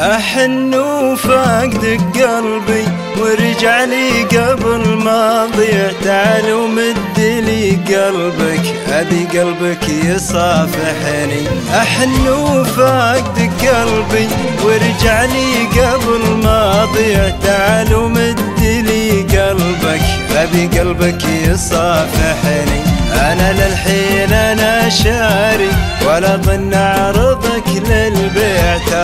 أحن 0.00 0.74
وفاقدك 0.74 2.00
قلبي 2.14 2.84
ورجع 3.18 3.84
لي 3.84 4.22
قبل 4.22 4.88
ما 5.04 5.46
ضيع 5.56 5.90
تعال 6.04 6.52
ومد 6.52 7.18
لي 7.18 7.70
قلبك 7.70 8.64
أبي 8.92 9.38
قلبك 9.38 9.88
يصافحني. 9.88 11.42
أحن 11.74 12.28
وفاقدك 12.28 13.50
قلبي 13.68 14.28
ورجع 14.64 15.24
لي 15.24 15.80
قبل 15.80 16.36
ما 16.44 16.88
ضيع 16.94 17.28
تعال 17.42 17.94
ومد 17.94 18.40
لي 18.60 19.22
قلبك 19.22 20.02
أبي 20.36 20.78
قلبك 20.78 21.24
يصافحني. 21.24 22.80
أنا 23.14 23.52
للحين 23.52 24.32
أنا 24.32 24.88
شاري 24.88 25.70
ولا 26.06 26.36
ظن 26.36 26.74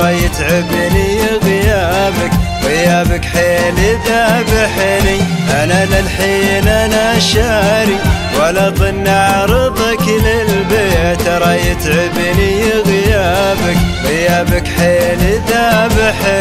ترى 0.00 0.24
يتعبني 0.24 1.20
غيابك 1.44 2.32
غيابك 2.64 3.24
حيل 3.24 3.74
ذابحني 4.06 5.20
أنا 5.62 5.84
للحين 5.84 6.68
أنا 6.68 7.18
شاري 7.18 7.98
ولا 8.40 8.68
ظن 8.68 9.06
أعرضك 9.06 10.08
للبيع. 10.08 11.14
ترى 11.14 11.56
يتعبني 11.70 12.70
غيابك 12.86 13.76
غيابك 14.04 14.66
حيل 14.78 15.40
ذابحني 15.48 16.39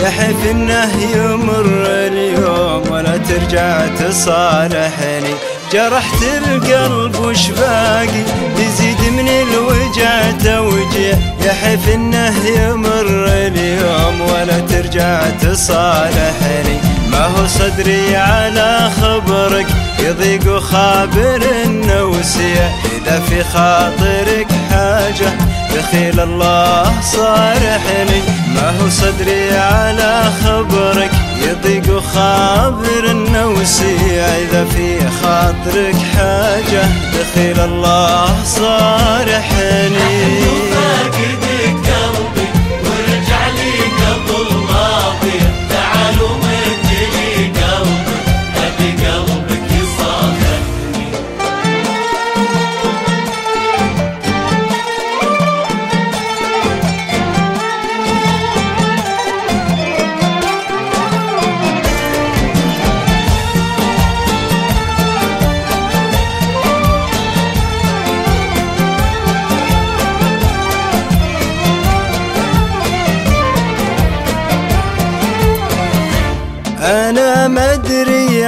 يحف 0.00 0.50
إنه 0.50 0.92
يمر 1.14 1.84
اليوم 1.86 2.82
ولا 2.90 3.16
ترجع 3.16 3.86
تصالحني. 3.86 5.34
جرحت 5.72 6.22
القلب 6.22 7.18
وش 7.18 7.48
باقي؟ 7.48 8.24
تزيد 8.56 9.00
من 9.12 9.28
الوجع 9.28 10.30
توجيع 10.30 11.16
يحف 11.44 11.88
إنه 11.94 12.34
يمر 12.46 13.26
اليوم 13.28 14.20
ولا 14.20 14.58
ترجع 14.60 15.20
تصالحني. 15.42 16.78
ما 17.10 17.26
هو 17.26 17.46
صدري 17.46 18.16
على 18.16 18.90
خبرك؟ 19.02 19.66
يضيق 19.98 20.56
وخابر 20.56 21.42
النوسية. 21.64 22.70
إذا 22.96 23.20
في 23.28 23.44
خاطرك 23.44 24.46
حاجة 24.70 25.32
دخيل 25.74 26.20
الله 26.20 27.00
صارحني. 27.02 28.22
ما 28.54 28.80
هو 28.80 28.88
صدري 28.88 29.56
على 29.56 30.22
خبرك. 30.44 31.10
يضيق 31.48 31.96
وخابر 31.96 33.04
النوسية 33.04 34.22
إذا 34.22 34.64
في 34.64 34.98
خاطرك 35.22 35.96
حاجة 36.16 36.84
دخيل 37.18 37.60
الله 37.60 38.44
صارحني. 38.44 40.71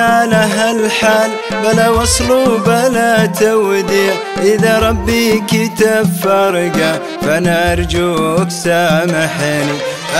ادري 0.05 0.13
على 0.13 0.37
هالحال 0.37 1.31
بلا 1.63 1.89
وصل 1.91 2.31
وبلا 2.31 3.27
توديع. 3.27 4.15
إذا 4.39 4.79
ربي 4.79 5.43
كتب 5.49 6.07
فرقه 6.23 7.01
فأنا 7.23 7.73
أرجوك 7.73 8.51
سامحني. 8.51 9.79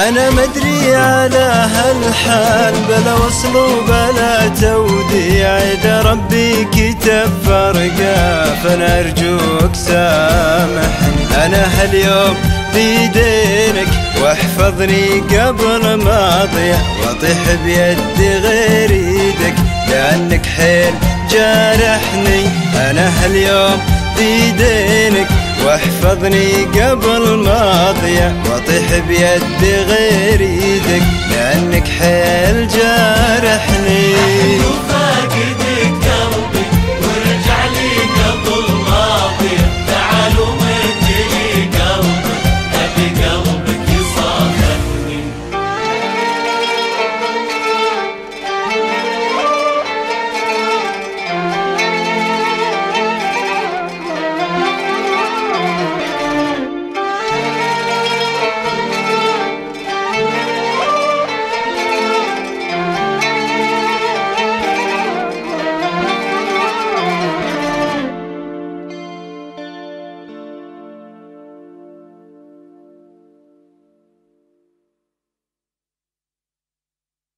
أنا 0.09 0.31
ما 0.31 0.45
أدري 0.45 0.97
على 0.97 1.69
هالحال 1.75 2.75
بلا 2.89 3.15
وصل 3.15 3.57
وبلا 3.57 4.49
توديع. 4.61 5.49
إذا 5.49 6.03
ربي 6.03 6.65
كتب 6.65 7.31
فرقه 7.47 8.45
فأنا 8.65 9.01
أرجوك 9.01 9.75
سامحني. 9.75 11.45
أنا 11.45 11.65
هاليوم 11.77 12.37
بيدينك 12.75 13.89
واحفظني 14.23 15.21
قبل 15.21 15.95
ما 15.95 16.43
أضيع. 16.43 16.79
واطيح 17.07 17.39
بيد 17.65 18.45
غير 18.45 18.91
إيدك. 18.91 19.55
لأنك 19.95 20.47
حيل 20.47 20.95
جارحني. 21.31 22.47
أنا 22.91 23.25
هاليوم 23.25 23.79
بيدينك 24.19 25.29
واحفظني 25.67 26.65
قبل 26.65 27.35
ما 27.35 27.91
اضيع 27.91 28.33
واطيح 28.51 28.99
بيد 29.09 29.65
غير 29.65 30.41
إيدك 30.41 31.03
لأنك 31.31 31.89
حيل 31.89 32.69
جارحني. 32.69 33.84